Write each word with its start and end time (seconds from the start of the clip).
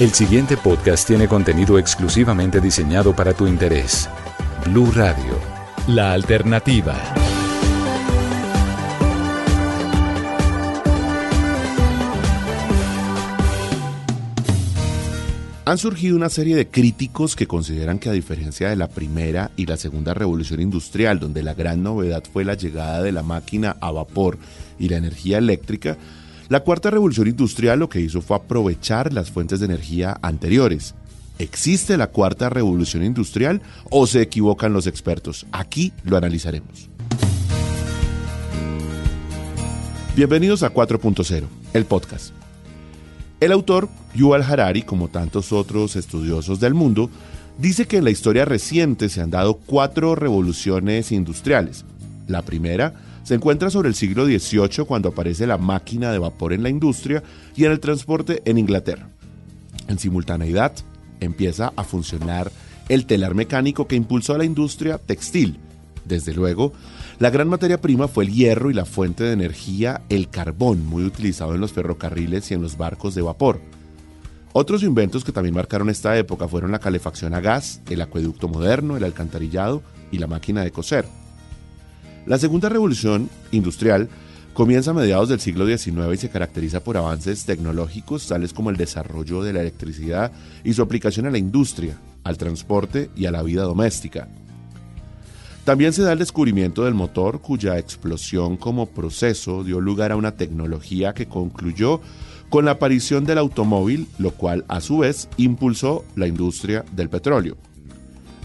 El 0.00 0.14
siguiente 0.14 0.56
podcast 0.56 1.08
tiene 1.08 1.26
contenido 1.26 1.76
exclusivamente 1.76 2.60
diseñado 2.60 3.16
para 3.16 3.34
tu 3.34 3.48
interés. 3.48 4.08
Blue 4.64 4.92
Radio, 4.92 5.40
la 5.88 6.12
alternativa. 6.12 6.96
Han 15.64 15.78
surgido 15.78 16.14
una 16.14 16.28
serie 16.28 16.54
de 16.54 16.68
críticos 16.68 17.34
que 17.34 17.48
consideran 17.48 17.98
que 17.98 18.08
a 18.08 18.12
diferencia 18.12 18.70
de 18.70 18.76
la 18.76 18.86
primera 18.86 19.50
y 19.56 19.66
la 19.66 19.76
segunda 19.76 20.14
revolución 20.14 20.60
industrial, 20.60 21.18
donde 21.18 21.42
la 21.42 21.54
gran 21.54 21.82
novedad 21.82 22.22
fue 22.32 22.44
la 22.44 22.54
llegada 22.54 23.02
de 23.02 23.10
la 23.10 23.24
máquina 23.24 23.76
a 23.80 23.90
vapor 23.90 24.38
y 24.78 24.90
la 24.90 24.98
energía 24.98 25.38
eléctrica, 25.38 25.98
la 26.48 26.60
cuarta 26.60 26.90
revolución 26.90 27.28
industrial 27.28 27.78
lo 27.78 27.88
que 27.88 28.00
hizo 28.00 28.22
fue 28.22 28.36
aprovechar 28.36 29.12
las 29.12 29.30
fuentes 29.30 29.60
de 29.60 29.66
energía 29.66 30.18
anteriores. 30.22 30.94
¿Existe 31.38 31.96
la 31.96 32.08
cuarta 32.08 32.48
revolución 32.48 33.04
industrial 33.04 33.60
o 33.90 34.06
se 34.06 34.22
equivocan 34.22 34.72
los 34.72 34.86
expertos? 34.86 35.46
Aquí 35.52 35.92
lo 36.04 36.16
analizaremos. 36.16 36.88
Bienvenidos 40.16 40.62
a 40.62 40.72
4.0, 40.72 41.44
el 41.74 41.84
podcast. 41.84 42.32
El 43.40 43.52
autor, 43.52 43.88
Yuval 44.14 44.42
Harari, 44.42 44.82
como 44.82 45.08
tantos 45.08 45.52
otros 45.52 45.94
estudiosos 45.94 46.58
del 46.58 46.74
mundo, 46.74 47.08
dice 47.58 47.86
que 47.86 47.98
en 47.98 48.04
la 48.04 48.10
historia 48.10 48.44
reciente 48.44 49.10
se 49.10 49.20
han 49.20 49.30
dado 49.30 49.54
cuatro 49.54 50.16
revoluciones 50.16 51.12
industriales. 51.12 51.84
La 52.26 52.42
primera 52.42 52.94
se 53.22 53.34
encuentra 53.34 53.70
sobre 53.70 53.88
el 53.88 53.94
siglo 53.94 54.26
XVIII 54.26 54.84
cuando 54.86 55.10
aparece 55.10 55.46
la 55.46 55.58
máquina 55.58 56.12
de 56.12 56.18
vapor 56.18 56.52
en 56.52 56.62
la 56.62 56.68
industria 56.68 57.22
y 57.56 57.64
en 57.64 57.72
el 57.72 57.80
transporte 57.80 58.42
en 58.44 58.58
Inglaterra. 58.58 59.10
En 59.88 59.98
simultaneidad 59.98 60.72
empieza 61.20 61.72
a 61.76 61.84
funcionar 61.84 62.50
el 62.88 63.06
telar 63.06 63.34
mecánico 63.34 63.86
que 63.86 63.96
impulsó 63.96 64.34
a 64.34 64.38
la 64.38 64.44
industria 64.44 64.98
textil. 64.98 65.58
Desde 66.04 66.32
luego, 66.32 66.72
la 67.18 67.30
gran 67.30 67.48
materia 67.48 67.80
prima 67.80 68.08
fue 68.08 68.24
el 68.24 68.32
hierro 68.32 68.70
y 68.70 68.74
la 68.74 68.86
fuente 68.86 69.24
de 69.24 69.32
energía, 69.32 70.02
el 70.08 70.30
carbón, 70.30 70.86
muy 70.86 71.04
utilizado 71.04 71.54
en 71.54 71.60
los 71.60 71.72
ferrocarriles 71.72 72.50
y 72.50 72.54
en 72.54 72.62
los 72.62 72.78
barcos 72.78 73.14
de 73.14 73.22
vapor. 73.22 73.60
Otros 74.52 74.82
inventos 74.82 75.24
que 75.24 75.32
también 75.32 75.54
marcaron 75.54 75.90
esta 75.90 76.16
época 76.16 76.48
fueron 76.48 76.72
la 76.72 76.78
calefacción 76.78 77.34
a 77.34 77.40
gas, 77.40 77.82
el 77.90 78.00
acueducto 78.00 78.48
moderno, 78.48 78.96
el 78.96 79.04
alcantarillado 79.04 79.82
y 80.10 80.18
la 80.18 80.26
máquina 80.26 80.64
de 80.64 80.70
coser. 80.70 81.04
La 82.28 82.36
segunda 82.36 82.68
revolución 82.68 83.30
industrial 83.52 84.10
comienza 84.52 84.90
a 84.90 84.94
mediados 84.94 85.30
del 85.30 85.40
siglo 85.40 85.66
XIX 85.66 86.12
y 86.12 86.16
se 86.18 86.28
caracteriza 86.28 86.84
por 86.84 86.98
avances 86.98 87.46
tecnológicos 87.46 88.26
tales 88.26 88.52
como 88.52 88.68
el 88.68 88.76
desarrollo 88.76 89.42
de 89.42 89.54
la 89.54 89.62
electricidad 89.62 90.30
y 90.62 90.74
su 90.74 90.82
aplicación 90.82 91.24
a 91.24 91.30
la 91.30 91.38
industria, 91.38 91.98
al 92.24 92.36
transporte 92.36 93.08
y 93.16 93.24
a 93.24 93.30
la 93.30 93.42
vida 93.42 93.62
doméstica. 93.62 94.28
También 95.64 95.94
se 95.94 96.02
da 96.02 96.12
el 96.12 96.18
descubrimiento 96.18 96.84
del 96.84 96.92
motor 96.92 97.40
cuya 97.40 97.78
explosión 97.78 98.58
como 98.58 98.84
proceso 98.84 99.64
dio 99.64 99.80
lugar 99.80 100.12
a 100.12 100.16
una 100.16 100.32
tecnología 100.32 101.14
que 101.14 101.28
concluyó 101.28 102.02
con 102.50 102.66
la 102.66 102.72
aparición 102.72 103.24
del 103.24 103.38
automóvil, 103.38 104.06
lo 104.18 104.32
cual 104.32 104.66
a 104.68 104.82
su 104.82 104.98
vez 104.98 105.30
impulsó 105.38 106.04
la 106.14 106.26
industria 106.26 106.84
del 106.92 107.08
petróleo. 107.08 107.56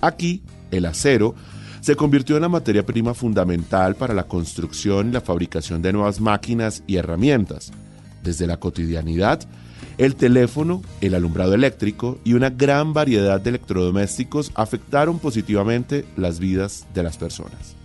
Aquí, 0.00 0.42
el 0.70 0.86
acero 0.86 1.34
se 1.82 1.94
convirtió 1.96 2.36
en 2.36 2.42
la 2.42 2.48
materia 2.48 2.86
prima 2.86 3.12
fundamental 3.12 3.94
para 3.96 4.14
la 4.14 4.24
construcción 4.24 5.10
y 5.10 5.12
la 5.12 5.20
fabricación 5.20 5.82
de 5.82 5.92
nuevas 5.92 6.18
máquinas 6.18 6.82
y 6.86 6.96
herramientas, 6.96 7.72
desde 8.22 8.46
la 8.46 8.56
cotidianidad 8.56 9.46
el 9.98 10.16
teléfono, 10.16 10.82
el 11.00 11.14
alumbrado 11.14 11.54
eléctrico 11.54 12.18
y 12.24 12.32
una 12.32 12.50
gran 12.50 12.92
variedad 12.92 13.40
de 13.40 13.50
electrodomésticos 13.50 14.50
afectaron 14.54 15.18
positivamente 15.18 16.04
las 16.16 16.38
vidas 16.38 16.86
de 16.94 17.02
las 17.02 17.18
personas. 17.18 17.76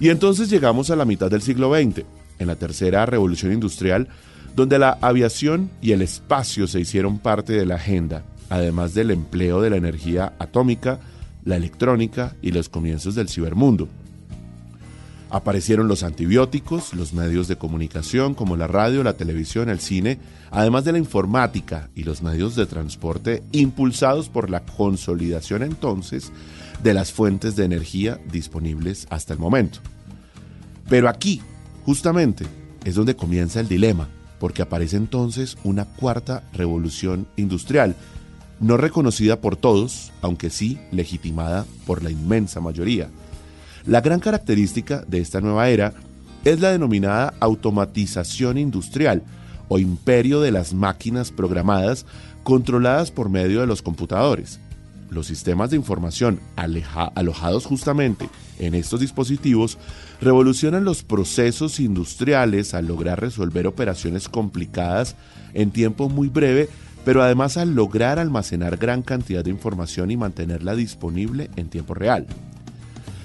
Y 0.00 0.08
entonces 0.08 0.48
llegamos 0.50 0.90
a 0.90 0.96
la 0.96 1.04
mitad 1.04 1.30
del 1.30 1.42
siglo 1.42 1.72
XX, 1.72 2.04
en 2.38 2.46
la 2.46 2.56
tercera 2.56 3.06
revolución 3.06 3.52
industrial, 3.52 4.08
donde 4.56 4.78
la 4.78 4.98
aviación 5.00 5.70
y 5.80 5.92
el 5.92 6.02
espacio 6.02 6.66
se 6.66 6.80
hicieron 6.80 7.18
parte 7.18 7.52
de 7.52 7.66
la 7.66 7.76
agenda, 7.76 8.24
además 8.48 8.94
del 8.94 9.10
empleo 9.10 9.60
de 9.60 9.70
la 9.70 9.76
energía 9.76 10.32
atómica, 10.38 10.98
la 11.44 11.56
electrónica 11.56 12.36
y 12.42 12.52
los 12.52 12.68
comienzos 12.68 13.14
del 13.14 13.28
cibermundo. 13.28 13.88
Aparecieron 15.30 15.88
los 15.88 16.02
antibióticos, 16.02 16.92
los 16.92 17.14
medios 17.14 17.48
de 17.48 17.56
comunicación 17.56 18.34
como 18.34 18.56
la 18.56 18.66
radio, 18.66 19.02
la 19.02 19.16
televisión, 19.16 19.70
el 19.70 19.80
cine, 19.80 20.18
además 20.50 20.84
de 20.84 20.92
la 20.92 20.98
informática 20.98 21.88
y 21.94 22.04
los 22.04 22.22
medios 22.22 22.54
de 22.54 22.66
transporte 22.66 23.42
impulsados 23.52 24.28
por 24.28 24.50
la 24.50 24.60
consolidación 24.60 25.62
entonces 25.62 26.32
de 26.82 26.92
las 26.92 27.12
fuentes 27.12 27.56
de 27.56 27.64
energía 27.64 28.20
disponibles 28.30 29.06
hasta 29.08 29.32
el 29.32 29.38
momento. 29.38 29.78
Pero 30.90 31.08
aquí, 31.08 31.40
justamente, 31.86 32.44
es 32.84 32.94
donde 32.94 33.16
comienza 33.16 33.60
el 33.60 33.68
dilema, 33.68 34.08
porque 34.38 34.60
aparece 34.60 34.96
entonces 34.96 35.56
una 35.64 35.86
cuarta 35.86 36.42
revolución 36.52 37.26
industrial, 37.36 37.96
no 38.62 38.78
reconocida 38.78 39.42
por 39.42 39.56
todos, 39.56 40.12
aunque 40.22 40.48
sí 40.48 40.78
legitimada 40.90 41.66
por 41.84 42.02
la 42.02 42.10
inmensa 42.10 42.60
mayoría 42.60 43.10
la 43.86 44.00
gran 44.00 44.20
característica 44.20 45.04
de 45.08 45.18
esta 45.18 45.40
nueva 45.40 45.68
era 45.68 45.92
es 46.44 46.60
la 46.60 46.70
denominada 46.70 47.34
automatización 47.40 48.58
industrial 48.58 49.22
o 49.68 49.78
imperio 49.78 50.40
de 50.40 50.52
las 50.52 50.72
máquinas 50.72 51.32
programadas 51.32 52.06
controladas 52.44 53.10
por 53.10 53.28
medio 53.28 53.60
de 53.60 53.66
los 53.66 53.82
computadores. 53.82 54.60
Los 55.10 55.26
sistemas 55.26 55.70
de 55.70 55.76
información 55.76 56.40
alojados 56.56 57.66
justamente 57.66 58.28
en 58.58 58.74
estos 58.74 59.00
dispositivos 59.00 59.78
revolucionan 60.20 60.84
los 60.84 61.02
procesos 61.02 61.80
industriales 61.80 62.74
al 62.74 62.86
lograr 62.86 63.20
resolver 63.20 63.66
operaciones 63.66 64.28
complicadas 64.28 65.16
en 65.54 65.70
tiempo 65.70 66.08
muy 66.08 66.28
breve, 66.28 66.68
pero 67.04 67.22
además 67.22 67.56
al 67.56 67.74
lograr 67.74 68.18
almacenar 68.18 68.76
gran 68.76 69.02
cantidad 69.02 69.44
de 69.44 69.50
información 69.50 70.10
y 70.10 70.16
mantenerla 70.16 70.74
disponible 70.74 71.50
en 71.56 71.68
tiempo 71.68 71.94
real. 71.94 72.26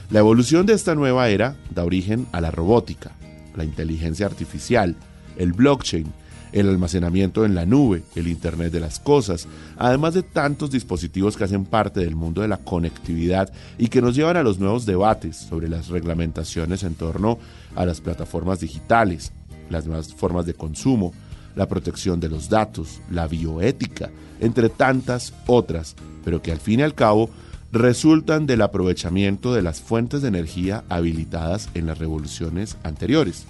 La 0.09 0.19
evolución 0.19 0.65
de 0.65 0.73
esta 0.73 0.95
nueva 0.95 1.29
era 1.29 1.55
da 1.73 1.83
origen 1.83 2.27
a 2.31 2.41
la 2.41 2.49
robótica, 2.49 3.11
la 3.55 3.63
inteligencia 3.63 4.25
artificial, 4.25 4.95
el 5.37 5.53
blockchain, 5.53 6.07
el 6.53 6.69
almacenamiento 6.69 7.45
en 7.45 7.55
la 7.55 7.65
nube, 7.65 8.03
el 8.15 8.27
Internet 8.27 8.71
de 8.71 8.79
las 8.79 8.99
Cosas, 8.99 9.47
además 9.77 10.13
de 10.13 10.23
tantos 10.23 10.71
dispositivos 10.71 11.35
que 11.35 11.43
hacen 11.43 11.65
parte 11.65 11.99
del 11.99 12.15
mundo 12.15 12.41
de 12.41 12.47
la 12.47 12.57
conectividad 12.57 13.51
y 13.77 13.89
que 13.89 14.01
nos 14.01 14.15
llevan 14.15 14.37
a 14.37 14.43
los 14.43 14.59
nuevos 14.59 14.85
debates 14.85 15.35
sobre 15.35 15.67
las 15.67 15.89
reglamentaciones 15.89 16.83
en 16.83 16.95
torno 16.95 17.37
a 17.75 17.85
las 17.85 18.01
plataformas 18.01 18.59
digitales, 18.59 19.33
las 19.69 19.85
nuevas 19.85 20.13
formas 20.13 20.45
de 20.45 20.53
consumo, 20.53 21.13
la 21.57 21.67
protección 21.67 22.19
de 22.19 22.29
los 22.29 22.47
datos, 22.47 23.01
la 23.11 23.27
bioética, 23.27 24.09
entre 24.39 24.69
tantas 24.69 25.33
otras, 25.47 25.95
pero 26.23 26.41
que 26.41 26.51
al 26.51 26.59
fin 26.59 26.79
y 26.79 26.83
al 26.83 26.93
cabo 26.93 27.29
resultan 27.71 28.45
del 28.45 28.61
aprovechamiento 28.61 29.53
de 29.53 29.61
las 29.61 29.81
fuentes 29.81 30.21
de 30.21 30.29
energía 30.29 30.83
habilitadas 30.87 31.69
en 31.73 31.87
las 31.87 31.97
revoluciones 31.97 32.77
anteriores. 32.83 33.45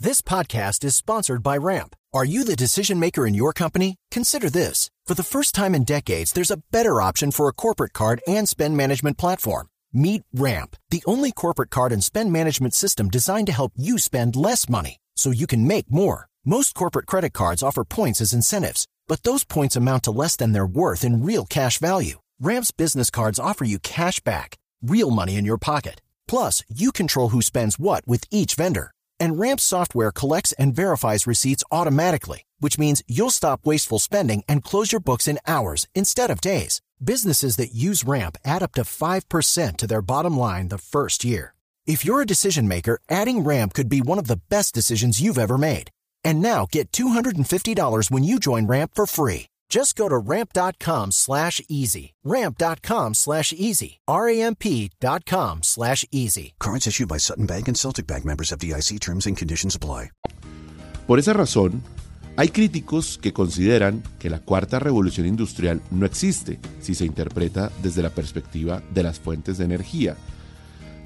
This 0.00 0.22
podcast 0.22 0.82
is 0.84 0.94
sponsored 0.94 1.42
by 1.42 1.58
Ramp. 1.58 1.94
Are 2.14 2.24
you 2.24 2.42
the 2.44 2.56
decision 2.56 2.98
maker 2.98 3.26
in 3.26 3.34
your 3.34 3.52
company? 3.52 3.96
Consider 4.10 4.48
this. 4.48 4.88
For 5.04 5.14
the 5.14 5.22
first 5.22 5.54
time 5.54 5.74
in 5.74 5.84
decades, 5.84 6.32
there's 6.32 6.50
a 6.50 6.62
better 6.70 7.02
option 7.02 7.30
for 7.30 7.48
a 7.48 7.52
corporate 7.52 7.92
card 7.92 8.22
and 8.26 8.48
spend 8.48 8.76
management 8.76 9.18
platform. 9.18 9.66
Meet 9.92 10.22
Ramp, 10.32 10.76
the 10.90 11.02
only 11.04 11.32
corporate 11.32 11.70
card 11.70 11.92
and 11.92 12.02
spend 12.02 12.32
management 12.32 12.74
system 12.74 13.08
designed 13.08 13.48
to 13.48 13.52
help 13.52 13.72
you 13.76 13.98
spend 13.98 14.36
less 14.36 14.68
money 14.68 14.98
so 15.16 15.30
you 15.30 15.46
can 15.46 15.66
make 15.66 15.90
more. 15.90 16.29
Most 16.46 16.74
corporate 16.74 17.04
credit 17.06 17.34
cards 17.34 17.62
offer 17.62 17.84
points 17.84 18.18
as 18.22 18.32
incentives, 18.32 18.86
but 19.06 19.24
those 19.24 19.44
points 19.44 19.76
amount 19.76 20.04
to 20.04 20.10
less 20.10 20.36
than 20.36 20.52
their 20.52 20.66
worth 20.66 21.04
in 21.04 21.22
real 21.22 21.44
cash 21.44 21.76
value. 21.76 22.18
Ramp's 22.40 22.70
business 22.70 23.10
cards 23.10 23.38
offer 23.38 23.66
you 23.66 23.78
cash 23.78 24.20
back, 24.20 24.56
real 24.80 25.10
money 25.10 25.36
in 25.36 25.44
your 25.44 25.58
pocket. 25.58 26.00
Plus, 26.26 26.64
you 26.66 26.92
control 26.92 27.28
who 27.28 27.42
spends 27.42 27.78
what 27.78 28.08
with 28.08 28.24
each 28.30 28.54
vendor. 28.54 28.90
And 29.18 29.38
Ramp's 29.38 29.64
software 29.64 30.10
collects 30.10 30.52
and 30.52 30.74
verifies 30.74 31.26
receipts 31.26 31.62
automatically, 31.70 32.44
which 32.58 32.78
means 32.78 33.02
you'll 33.06 33.28
stop 33.28 33.66
wasteful 33.66 33.98
spending 33.98 34.42
and 34.48 34.64
close 34.64 34.92
your 34.92 35.00
books 35.02 35.28
in 35.28 35.38
hours 35.46 35.88
instead 35.94 36.30
of 36.30 36.40
days. 36.40 36.80
Businesses 37.04 37.56
that 37.56 37.74
use 37.74 38.02
Ramp 38.02 38.38
add 38.46 38.62
up 38.62 38.72
to 38.76 38.82
5% 38.82 39.76
to 39.76 39.86
their 39.86 40.02
bottom 40.02 40.38
line 40.38 40.68
the 40.68 40.78
first 40.78 41.22
year. 41.22 41.54
If 41.84 42.02
you're 42.02 42.22
a 42.22 42.26
decision 42.26 42.66
maker, 42.66 42.98
adding 43.10 43.44
Ramp 43.44 43.74
could 43.74 43.90
be 43.90 44.00
one 44.00 44.18
of 44.18 44.26
the 44.26 44.40
best 44.48 44.74
decisions 44.74 45.20
you've 45.20 45.36
ever 45.36 45.58
made. 45.58 45.90
And 46.24 46.40
now 46.40 46.66
get 46.70 46.90
$250 46.90 48.10
when 48.10 48.24
you 48.24 48.38
join 48.38 48.66
Ramp 48.66 48.92
for 48.94 49.06
free. 49.06 49.46
Just 49.68 49.94
go 49.94 50.08
to 50.08 50.18
ramp.com 50.18 51.12
slash 51.12 51.62
easy. 51.68 52.12
Ramp.com 52.24 53.14
slash 53.14 53.52
easy. 53.52 53.98
R-A-M-P.com 54.08 55.62
slash 55.62 56.04
easy. 56.10 56.54
Cards 56.58 56.86
issued 56.88 57.08
by 57.08 57.18
Sutton 57.18 57.46
Bank 57.46 57.68
and 57.68 57.76
Celtic 57.76 58.06
Bank 58.06 58.24
members 58.24 58.50
of 58.50 58.58
DIC 58.58 58.98
terms 59.00 59.26
and 59.26 59.36
conditions 59.36 59.76
apply. 59.76 60.10
Por 61.06 61.18
esa 61.18 61.32
razón, 61.32 61.82
Hay 62.36 62.48
críticos 62.48 63.18
que 63.18 63.34
consideran 63.34 64.02
que 64.18 64.30
la 64.30 64.38
cuarta 64.38 64.78
revolución 64.78 65.26
industrial 65.26 65.82
no 65.90 66.06
existe 66.06 66.58
si 66.80 66.94
se 66.94 67.04
interpreta 67.04 67.70
desde 67.82 68.02
la 68.02 68.08
perspectiva 68.08 68.82
de 68.94 69.02
las 69.02 69.20
fuentes 69.20 69.58
de 69.58 69.66
energía. 69.66 70.16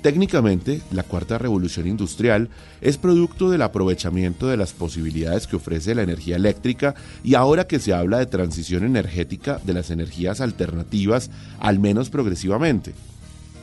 Técnicamente, 0.05 0.83
la 0.91 1.03
cuarta 1.03 1.39
revolución 1.39 1.87
industrial 1.87 2.51
es 2.83 2.99
producto 2.99 3.49
del 3.49 3.63
aprovechamiento 3.63 4.49
de 4.49 4.59
las 4.59 4.75
posibilidades 4.75 5.47
que 5.47 5.57
ofrece 5.57 5.95
la 5.95 6.03
energía 6.03 6.37
eléctrica 6.37 6.95
y 7.23 7.37
ahora 7.37 7.67
que 7.67 7.79
se 7.79 7.95
habla 7.95 8.19
de 8.19 8.27
transición 8.27 8.85
energética 8.85 9.63
de 9.65 9.73
las 9.73 9.91
energías 9.91 10.43
alternativas, 10.43 11.31
al 11.59 11.79
menos 11.79 12.11
progresivamente. 12.11 12.93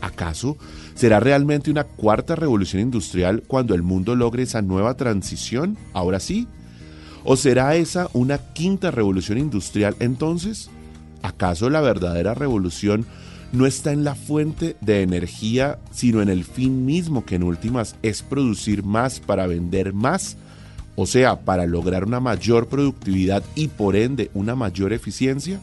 ¿Acaso 0.02 0.58
será 0.96 1.20
realmente 1.20 1.70
una 1.70 1.84
cuarta 1.84 2.36
revolución 2.36 2.82
industrial 2.82 3.44
cuando 3.46 3.76
el 3.76 3.84
mundo 3.84 4.16
logre 4.16 4.42
esa 4.42 4.64
nueva 4.64 4.96
transición? 4.96 5.78
Ahora 5.94 6.20
sí. 6.20 6.48
¿O 7.24 7.38
será 7.38 7.76
esa 7.76 8.10
una 8.14 8.40
quinta 8.40 8.90
revolución 8.90 9.38
industrial 9.38 9.96
entonces? 10.00 10.72
¿Acaso 11.22 11.70
la 11.70 11.82
verdadera 11.82 12.34
revolución 12.34 13.06
no 13.52 13.66
está 13.66 13.92
en 13.92 14.04
la 14.04 14.16
fuente 14.16 14.76
de 14.82 15.02
energía, 15.02 15.80
sino 15.92 16.22
en 16.22 16.30
el 16.30 16.46
fin 16.46 16.86
mismo 16.86 17.26
que 17.26 17.36
en 17.36 17.44
últimas 17.44 17.96
es 18.02 18.22
producir 18.22 18.84
más 18.84 19.20
para 19.20 19.48
vender 19.48 19.94
más? 19.94 20.38
O 20.96 21.06
sea, 21.06 21.42
para 21.42 21.66
lograr 21.66 22.06
una 22.06 22.20
mayor 22.20 22.68
productividad 22.68 23.44
y 23.56 23.68
por 23.68 23.96
ende 23.96 24.32
una 24.34 24.56
mayor 24.56 24.94
eficiencia? 24.94 25.62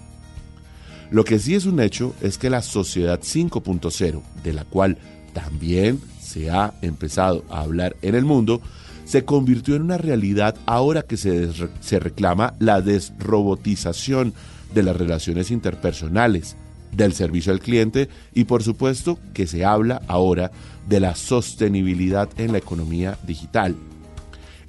Lo 1.10 1.24
que 1.24 1.38
sí 1.38 1.54
es 1.54 1.64
un 1.64 1.80
hecho 1.80 2.14
es 2.20 2.36
que 2.36 2.50
la 2.50 2.60
sociedad 2.60 3.20
5.0, 3.20 4.22
de 4.44 4.52
la 4.52 4.64
cual 4.64 4.98
también 5.32 6.00
se 6.20 6.50
ha 6.50 6.74
empezado 6.82 7.44
a 7.48 7.60
hablar 7.62 7.96
en 8.02 8.14
el 8.14 8.24
mundo, 8.24 8.60
se 9.06 9.24
convirtió 9.24 9.74
en 9.74 9.82
una 9.82 9.96
realidad 9.96 10.56
ahora 10.66 11.02
que 11.02 11.16
se, 11.16 11.48
se 11.80 11.98
reclama 11.98 12.54
la 12.58 12.82
desrobotización 12.82 14.34
de 14.74 14.82
las 14.82 14.96
relaciones 14.96 15.50
interpersonales, 15.50 16.56
del 16.92 17.12
servicio 17.12 17.52
al 17.52 17.60
cliente 17.60 18.08
y 18.34 18.44
por 18.44 18.62
supuesto 18.62 19.18
que 19.34 19.46
se 19.46 19.64
habla 19.64 20.02
ahora 20.08 20.50
de 20.88 21.00
la 21.00 21.14
sostenibilidad 21.14 22.28
en 22.38 22.52
la 22.52 22.58
economía 22.58 23.18
digital. 23.26 23.76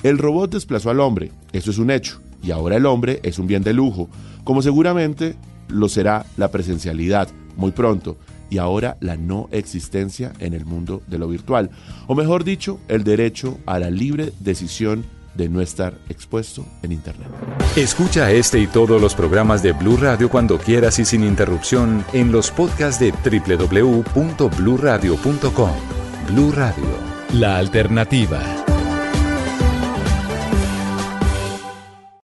El 0.03 0.17
robot 0.17 0.51
desplazó 0.51 0.89
al 0.89 0.99
hombre, 0.99 1.31
eso 1.51 1.71
es 1.71 1.77
un 1.77 1.91
hecho, 1.91 2.21
y 2.41 2.51
ahora 2.51 2.77
el 2.77 2.85
hombre 2.85 3.19
es 3.23 3.39
un 3.39 3.47
bien 3.47 3.63
de 3.63 3.73
lujo, 3.73 4.09
como 4.43 4.61
seguramente 4.61 5.35
lo 5.67 5.89
será 5.89 6.25
la 6.37 6.51
presencialidad 6.51 7.27
muy 7.57 7.71
pronto, 7.71 8.17
y 8.49 8.57
ahora 8.57 8.97
la 8.99 9.17
no 9.17 9.47
existencia 9.51 10.33
en 10.39 10.53
el 10.53 10.65
mundo 10.65 11.03
de 11.07 11.19
lo 11.19 11.27
virtual, 11.27 11.69
o 12.07 12.15
mejor 12.15 12.43
dicho, 12.43 12.79
el 12.87 13.03
derecho 13.03 13.59
a 13.65 13.79
la 13.79 13.89
libre 13.89 14.31
decisión 14.39 15.05
de 15.39 15.49
no 15.49 15.61
estar 15.61 15.97
expuesto 16.09 16.63
en 16.83 16.91
Internet. 16.91 17.27
Escucha 17.75 18.29
este 18.31 18.59
y 18.59 18.67
todos 18.67 19.01
los 19.01 19.15
programas 19.15 19.63
de 19.63 19.71
Blue 19.71 19.97
Radio 19.97 20.29
cuando 20.29 20.59
quieras 20.59 20.99
y 20.99 21.05
sin 21.05 21.23
interrupción 21.23 22.05
en 22.13 22.31
los 22.31 22.51
podcasts 22.51 22.99
de 22.99 23.11
www.bluradio.com. 23.11 25.71
Blue 26.27 26.51
Radio, 26.51 26.85
la 27.33 27.57
alternativa. 27.57 28.58